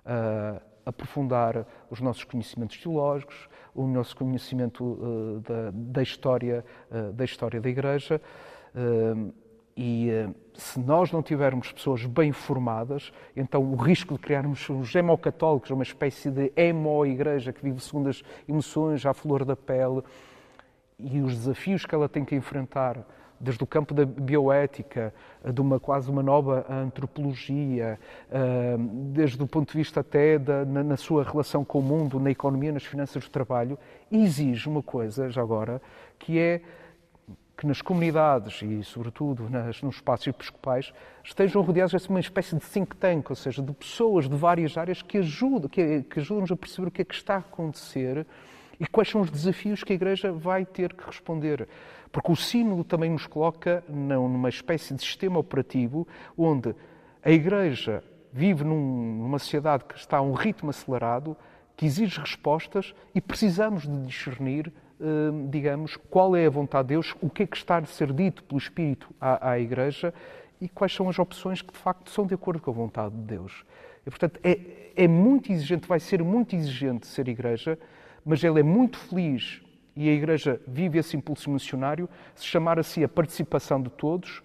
[0.06, 7.24] Uh, aprofundar os nossos conhecimentos teológicos, o nosso conhecimento uh, da, da, história, uh, da
[7.24, 8.22] história da Igreja.
[9.78, 10.10] E
[10.54, 15.84] se nós não tivermos pessoas bem formadas, então o risco de criarmos os hemocatólicos, uma
[15.84, 20.02] espécie de emo-igreja que vive segundo as emoções, à flor da pele,
[20.98, 23.06] e os desafios que ela tem que enfrentar
[23.40, 25.14] desde o campo da bioética,
[25.54, 28.00] de uma quase uma nova antropologia,
[29.14, 32.32] desde o ponto de vista até da, na, na, sua relação com o mundo, na
[32.32, 33.78] economia, nas finanças do trabalho,
[34.12, 35.82] exige uma coisa, já agora,
[36.18, 36.62] que é
[37.58, 40.94] que nas comunidades e, sobretudo, nas, nos espaços episcopais
[41.24, 45.02] estejam rodeados de uma espécie de think tank, ou seja, de pessoas de várias áreas
[45.02, 48.28] que ajudam, que, que ajudam-nos a perceber o que é que está a acontecer
[48.80, 51.68] e quais são os desafios que a Igreja vai ter que responder.
[52.12, 56.08] Porque o Sínodo também nos coloca numa espécie de sistema operativo
[56.38, 56.76] onde
[57.24, 61.38] a Igreja vive num, numa sociedade que está a um ritmo acelerado,
[61.76, 65.04] que exige respostas e precisamos de discernir, eh,
[65.50, 68.44] digamos, qual é a vontade de Deus, o que é que está a ser dito
[68.44, 70.14] pelo Espírito à, à Igreja
[70.60, 73.22] e quais são as opções que de facto são de acordo com a vontade de
[73.22, 73.66] Deus.
[74.06, 74.60] E, portanto, é,
[74.96, 77.78] é muito exigente, vai ser muito exigente ser Igreja,
[78.26, 79.62] mas ele é muito feliz
[79.96, 84.44] e a Igreja vive esse impulso missionário, se chamar assim a participação de todos,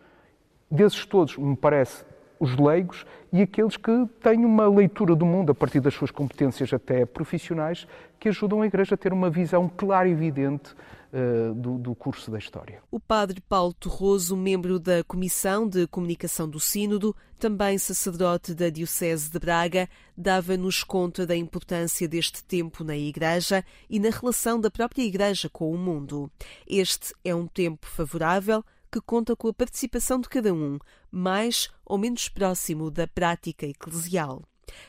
[0.70, 2.04] desses todos, me parece,
[2.40, 6.72] os leigos e aqueles que têm uma leitura do mundo a partir das suas competências
[6.72, 7.86] até profissionais
[8.18, 10.74] que ajudam a Igreja a ter uma visão clara e evidente
[11.12, 12.82] uh, do, do, curso da história.
[12.90, 19.30] O padre Paulo Torroso, membro da Comissão de Comunicação do Sínodo, também sacerdote da Diocese
[19.30, 25.02] de Braga, dava-nos conta da importância deste tempo na Igreja e na relação da própria
[25.02, 26.30] Igreja com o mundo.
[26.66, 30.78] Este é um tempo favorável que conta com a participação de cada um,
[31.10, 34.42] mais ou menos próximo da prática eclesial.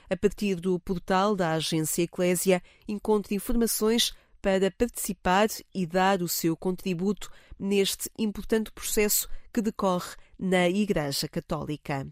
[0.10, 6.58] A partir do portal da Agência Eclésia, encontre informações para participar e dar o seu
[6.58, 7.30] contributo
[7.60, 12.08] neste importante processo que decorre na Igreja Católica.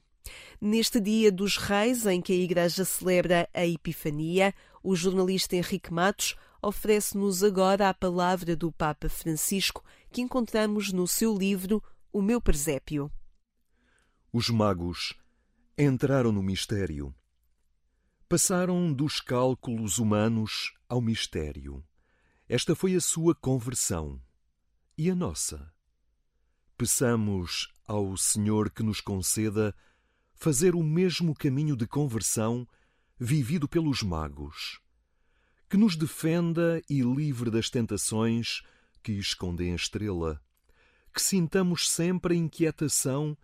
[0.62, 6.36] Neste Dia dos Reis, em que a Igreja celebra a Epifania, o jornalista Henrique Matos
[6.62, 13.12] oferece-nos agora a palavra do Papa Francisco, que encontramos no seu livro O Meu Presépio.
[14.32, 15.16] Os magos
[15.78, 17.16] entraram no mistério.
[18.28, 21.84] Passaram dos cálculos humanos ao mistério.
[22.48, 24.22] Esta foi a sua conversão.
[24.98, 25.74] E a nossa?
[26.78, 29.74] Peçamos ao Senhor que nos conceda
[30.34, 32.68] fazer o mesmo caminho de conversão
[33.18, 34.80] vivido pelos magos
[35.70, 38.64] que nos defenda e livre das tentações
[39.04, 40.42] que escondem a estrela,
[41.14, 43.38] que sintamos sempre a inquietação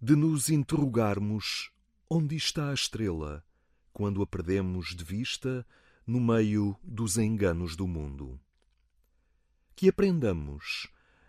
[0.00, 1.70] de nos interrogarmos
[2.08, 3.42] onde está a estrela
[3.94, 5.66] quando a perdemos de vista
[6.06, 8.38] no meio dos enganos do mundo.
[9.74, 10.88] Que aprendamos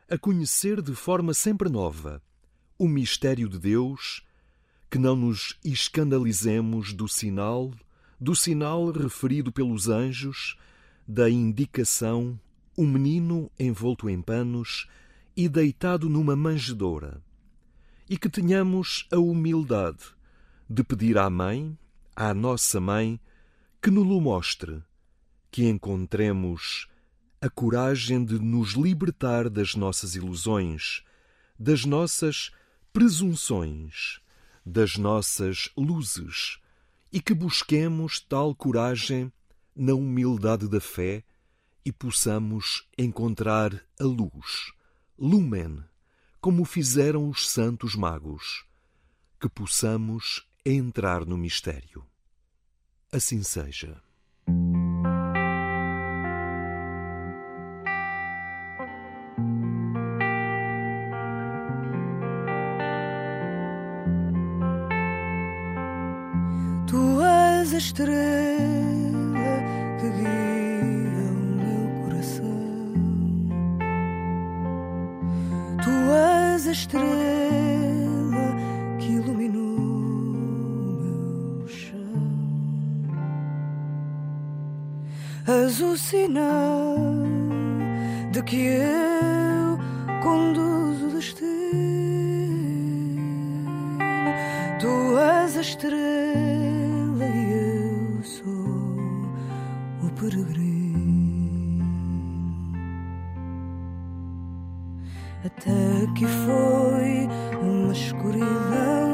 [0.09, 2.21] a conhecer de forma sempre nova
[2.77, 4.21] o mistério de Deus,
[4.91, 7.71] que não nos escandalizemos do sinal
[8.19, 10.57] do sinal referido pelos anjos,
[11.07, 12.39] da indicação,
[12.77, 14.87] um menino envolto em panos
[15.35, 17.21] e deitado numa manjedoura,
[18.09, 20.03] e que tenhamos a humildade
[20.69, 21.77] de pedir à Mãe,
[22.15, 23.19] à nossa Mãe,
[23.81, 24.81] que nos mostre,
[25.51, 26.87] que encontremos
[27.41, 31.03] a coragem de nos libertar das nossas ilusões,
[31.59, 32.51] das nossas
[32.91, 34.19] presunções,
[34.65, 36.59] das nossas luzes
[37.15, 39.31] e que busquemos tal coragem
[39.73, 41.23] na humildade da fé
[41.85, 44.73] e possamos encontrar a luz,
[45.17, 45.81] lumen,
[46.41, 48.65] como fizeram os santos magos,
[49.39, 52.05] que possamos entrar no mistério.
[53.13, 54.03] Assim seja.
[67.75, 69.53] A estrela
[69.99, 72.59] que guia o meu coração.
[75.83, 75.93] Tu
[76.53, 78.47] és a estrela
[78.97, 79.77] que iluminou
[81.01, 81.99] meu chão.
[85.45, 86.95] És o sinal
[88.31, 89.77] de que eu
[90.23, 91.45] conduzo o destino.
[94.79, 96.54] Tu és a estrela
[100.25, 101.85] peregrino
[105.45, 107.29] até que foi
[107.61, 109.05] uma escuridão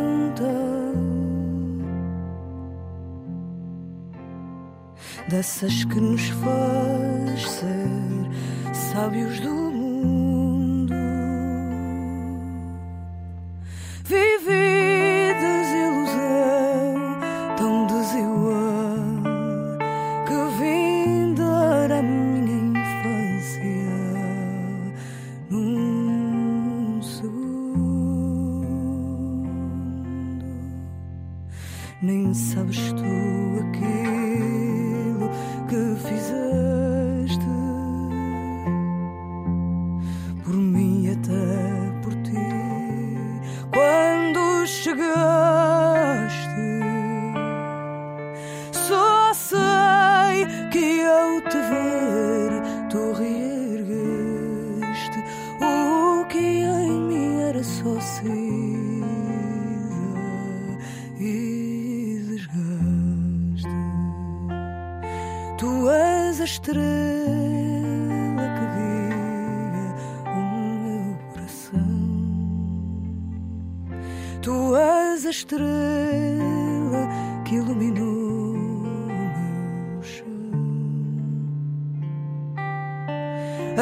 [5.30, 10.41] dessas que nos faz ser sábios do mundo.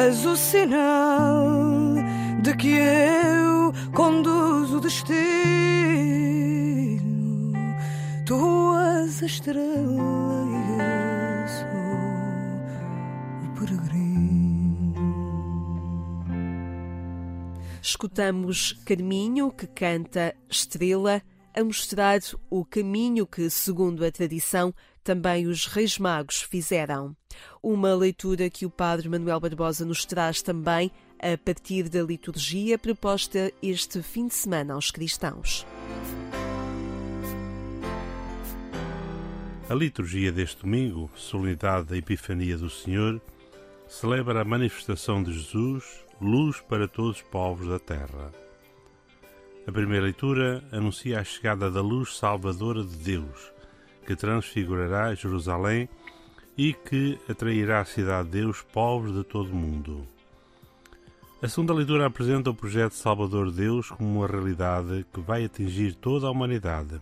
[0.06, 1.44] És o sinal
[2.40, 5.20] de que eu conduzo o destino.
[8.24, 11.92] Tu és a estrela e eu sou
[13.44, 14.94] o peregrino.
[17.82, 21.20] Escutamos Carminho, que canta Estrela,
[21.54, 24.72] a mostrar o caminho que, segundo a tradição,
[25.02, 27.16] também os Reis Magos fizeram.
[27.62, 33.52] Uma leitura que o Padre Manuel Barbosa nos traz também a partir da liturgia proposta
[33.62, 35.66] este fim de semana aos cristãos.
[39.68, 43.20] A liturgia deste domingo, solenidade da Epifania do Senhor,
[43.86, 45.84] celebra a manifestação de Jesus,
[46.20, 48.32] luz para todos os povos da terra.
[49.66, 53.52] A primeira leitura anuncia a chegada da luz salvadora de Deus,
[54.10, 55.88] que transfigurará Jerusalém
[56.58, 60.04] e que atrairá à cidade de Deus povos de todo o mundo.
[61.40, 65.94] A segunda leitura apresenta o projeto Salvador de Deus como uma realidade que vai atingir
[65.94, 67.00] toda a humanidade,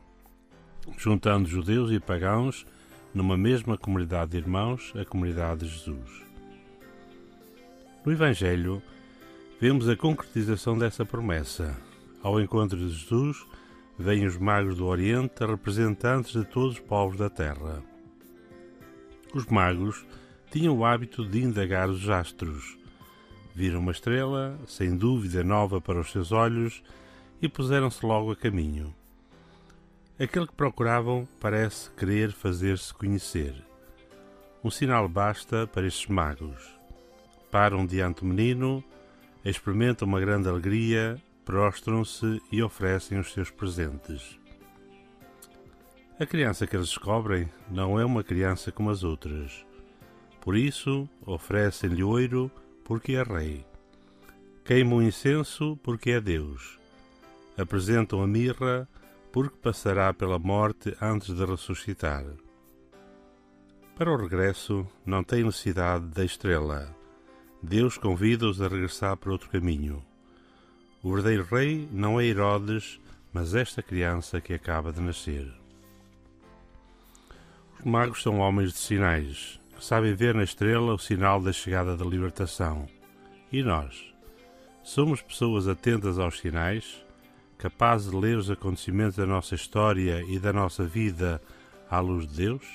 [0.99, 2.67] juntando judeus e pagãos
[3.15, 6.23] numa mesma comunidade de irmãos, a comunidade de Jesus.
[8.05, 8.83] No Evangelho,
[9.59, 11.75] vemos a concretização dessa promessa.
[12.23, 13.47] Ao encontro de Jesus,
[13.99, 17.83] vêm os magos do Oriente, representantes de todos os povos da terra.
[19.35, 20.07] Os magos
[20.51, 22.79] tinham o hábito de indagar os astros.
[23.55, 26.83] Viram uma estrela, sem dúvida nova para os seus olhos,
[27.43, 28.95] e puseram-se logo a caminho.
[30.19, 33.55] Aquele que procuravam parece querer fazer-se conhecer.
[34.63, 36.79] Um sinal basta para estes magos.
[37.51, 38.83] Param diante do menino,
[39.45, 44.39] experimentam uma grande alegria, prostram-se e oferecem os seus presentes.
[46.21, 49.65] A criança que eles descobrem não é uma criança como as outras.
[50.43, 52.51] Por isso, oferecem-lhe ouro,
[52.85, 53.65] porque é rei.
[54.63, 56.79] Queimam incenso, porque é Deus.
[57.57, 58.87] Apresentam a mirra,
[59.33, 62.27] porque passará pela morte antes de ressuscitar.
[63.97, 66.95] Para o regresso, não tem necessidade da estrela.
[67.63, 70.07] Deus convida-os a regressar para outro caminho.
[71.03, 73.01] O verdadeiro rei não é Herodes,
[73.33, 75.49] mas esta criança que acaba de nascer.
[77.79, 81.97] Os magos são homens de sinais, que sabem ver na estrela o sinal da chegada
[81.97, 82.89] da libertação.
[83.53, 84.13] E nós?
[84.83, 87.05] Somos pessoas atentas aos sinais,
[87.57, 91.41] capazes de ler os acontecimentos da nossa história e da nossa vida
[91.89, 92.67] à luz de Deus?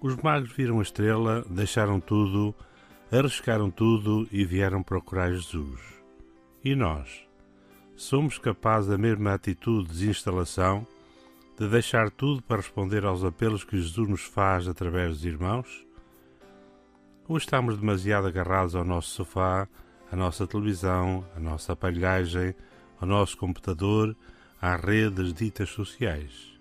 [0.00, 2.54] Os magos viram a estrela, deixaram tudo,
[3.10, 5.95] arriscaram tudo e vieram procurar Jesus.
[6.66, 7.24] E nós?
[7.94, 10.84] Somos capazes da mesma atitude de desinstalação,
[11.56, 15.86] de deixar tudo para responder aos apelos que Jesus nos faz através dos irmãos?
[17.28, 19.68] Ou estamos demasiado agarrados ao nosso sofá,
[20.10, 22.52] à nossa televisão, à nossa aparelhagem,
[23.00, 24.16] ao nosso computador,
[24.60, 26.58] às redes ditas sociais?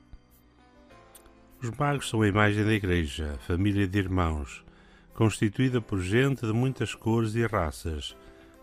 [1.64, 4.64] Os magos são a imagem da Igreja, família de irmãos,
[5.16, 8.16] constituída por gente de muitas cores e raças,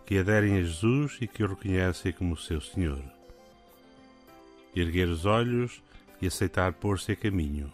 [0.05, 3.03] que aderem a Jesus e que o reconhecem como seu Senhor.
[4.75, 5.81] Erguer os olhos
[6.21, 7.71] e aceitar pôr-se a caminho.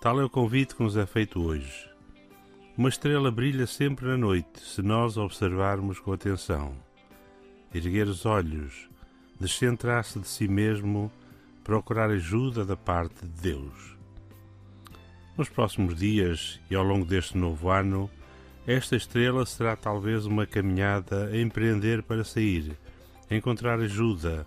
[0.00, 1.88] Tal é o convite que nos é feito hoje.
[2.76, 6.76] Uma estrela brilha sempre na noite, se nós observarmos com atenção.
[7.74, 8.88] Erguer os olhos,
[9.40, 11.10] descentrar-se de si mesmo,
[11.64, 13.96] procurar ajuda da parte de Deus.
[15.36, 18.10] Nos próximos dias e ao longo deste novo ano,
[18.66, 22.76] esta estrela será talvez uma caminhada a empreender para sair,
[23.30, 24.44] encontrar ajuda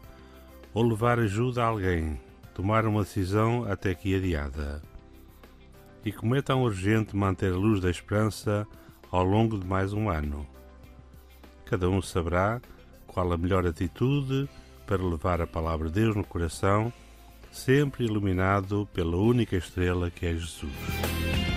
[0.73, 2.19] ou levar ajuda a alguém,
[2.53, 4.81] tomar uma decisão até aqui adiada.
[6.03, 8.67] E como é tão urgente manter a luz da esperança
[9.09, 10.45] ao longo de mais um ano?
[11.65, 12.61] Cada um saberá
[13.07, 14.49] qual a melhor atitude
[14.85, 16.91] para levar a palavra de Deus no coração
[17.51, 21.48] sempre iluminado pela única estrela que é Jesus.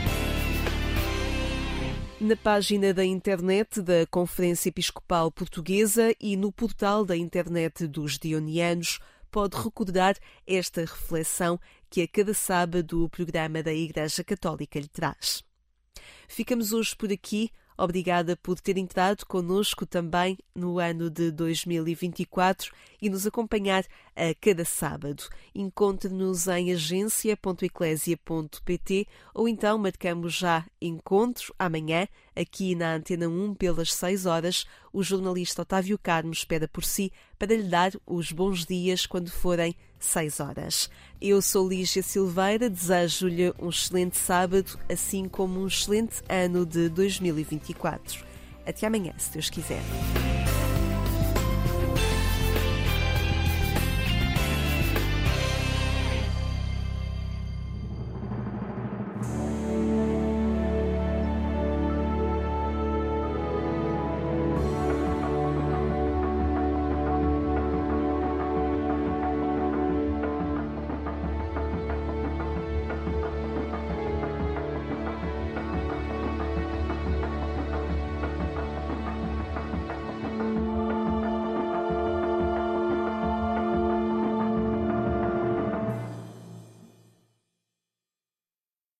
[2.22, 9.00] Na página da internet da Conferência Episcopal Portuguesa e no portal da internet dos Dionianos,
[9.28, 10.14] pode recordar
[10.46, 11.58] esta reflexão
[11.90, 15.42] que a cada sábado o programa da Igreja Católica lhe traz.
[16.28, 17.50] Ficamos hoje por aqui.
[17.76, 23.84] Obrigada por ter entrado conosco também no ano de 2024 e nos acompanhar
[24.16, 25.22] a cada sábado.
[25.54, 34.24] Encontre-nos em agência.eclésia.pt ou então marcamos já encontro amanhã, aqui na Antena 1, pelas 6
[34.26, 34.66] horas.
[34.92, 39.74] O jornalista Otávio Carmo espera por si para lhe dar os bons dias quando forem
[39.98, 40.90] 6 horas.
[41.20, 48.24] Eu sou Lígia Silveira, desejo-lhe um excelente sábado, assim como um excelente ano de 2024.
[48.66, 49.82] Até amanhã, se Deus quiser.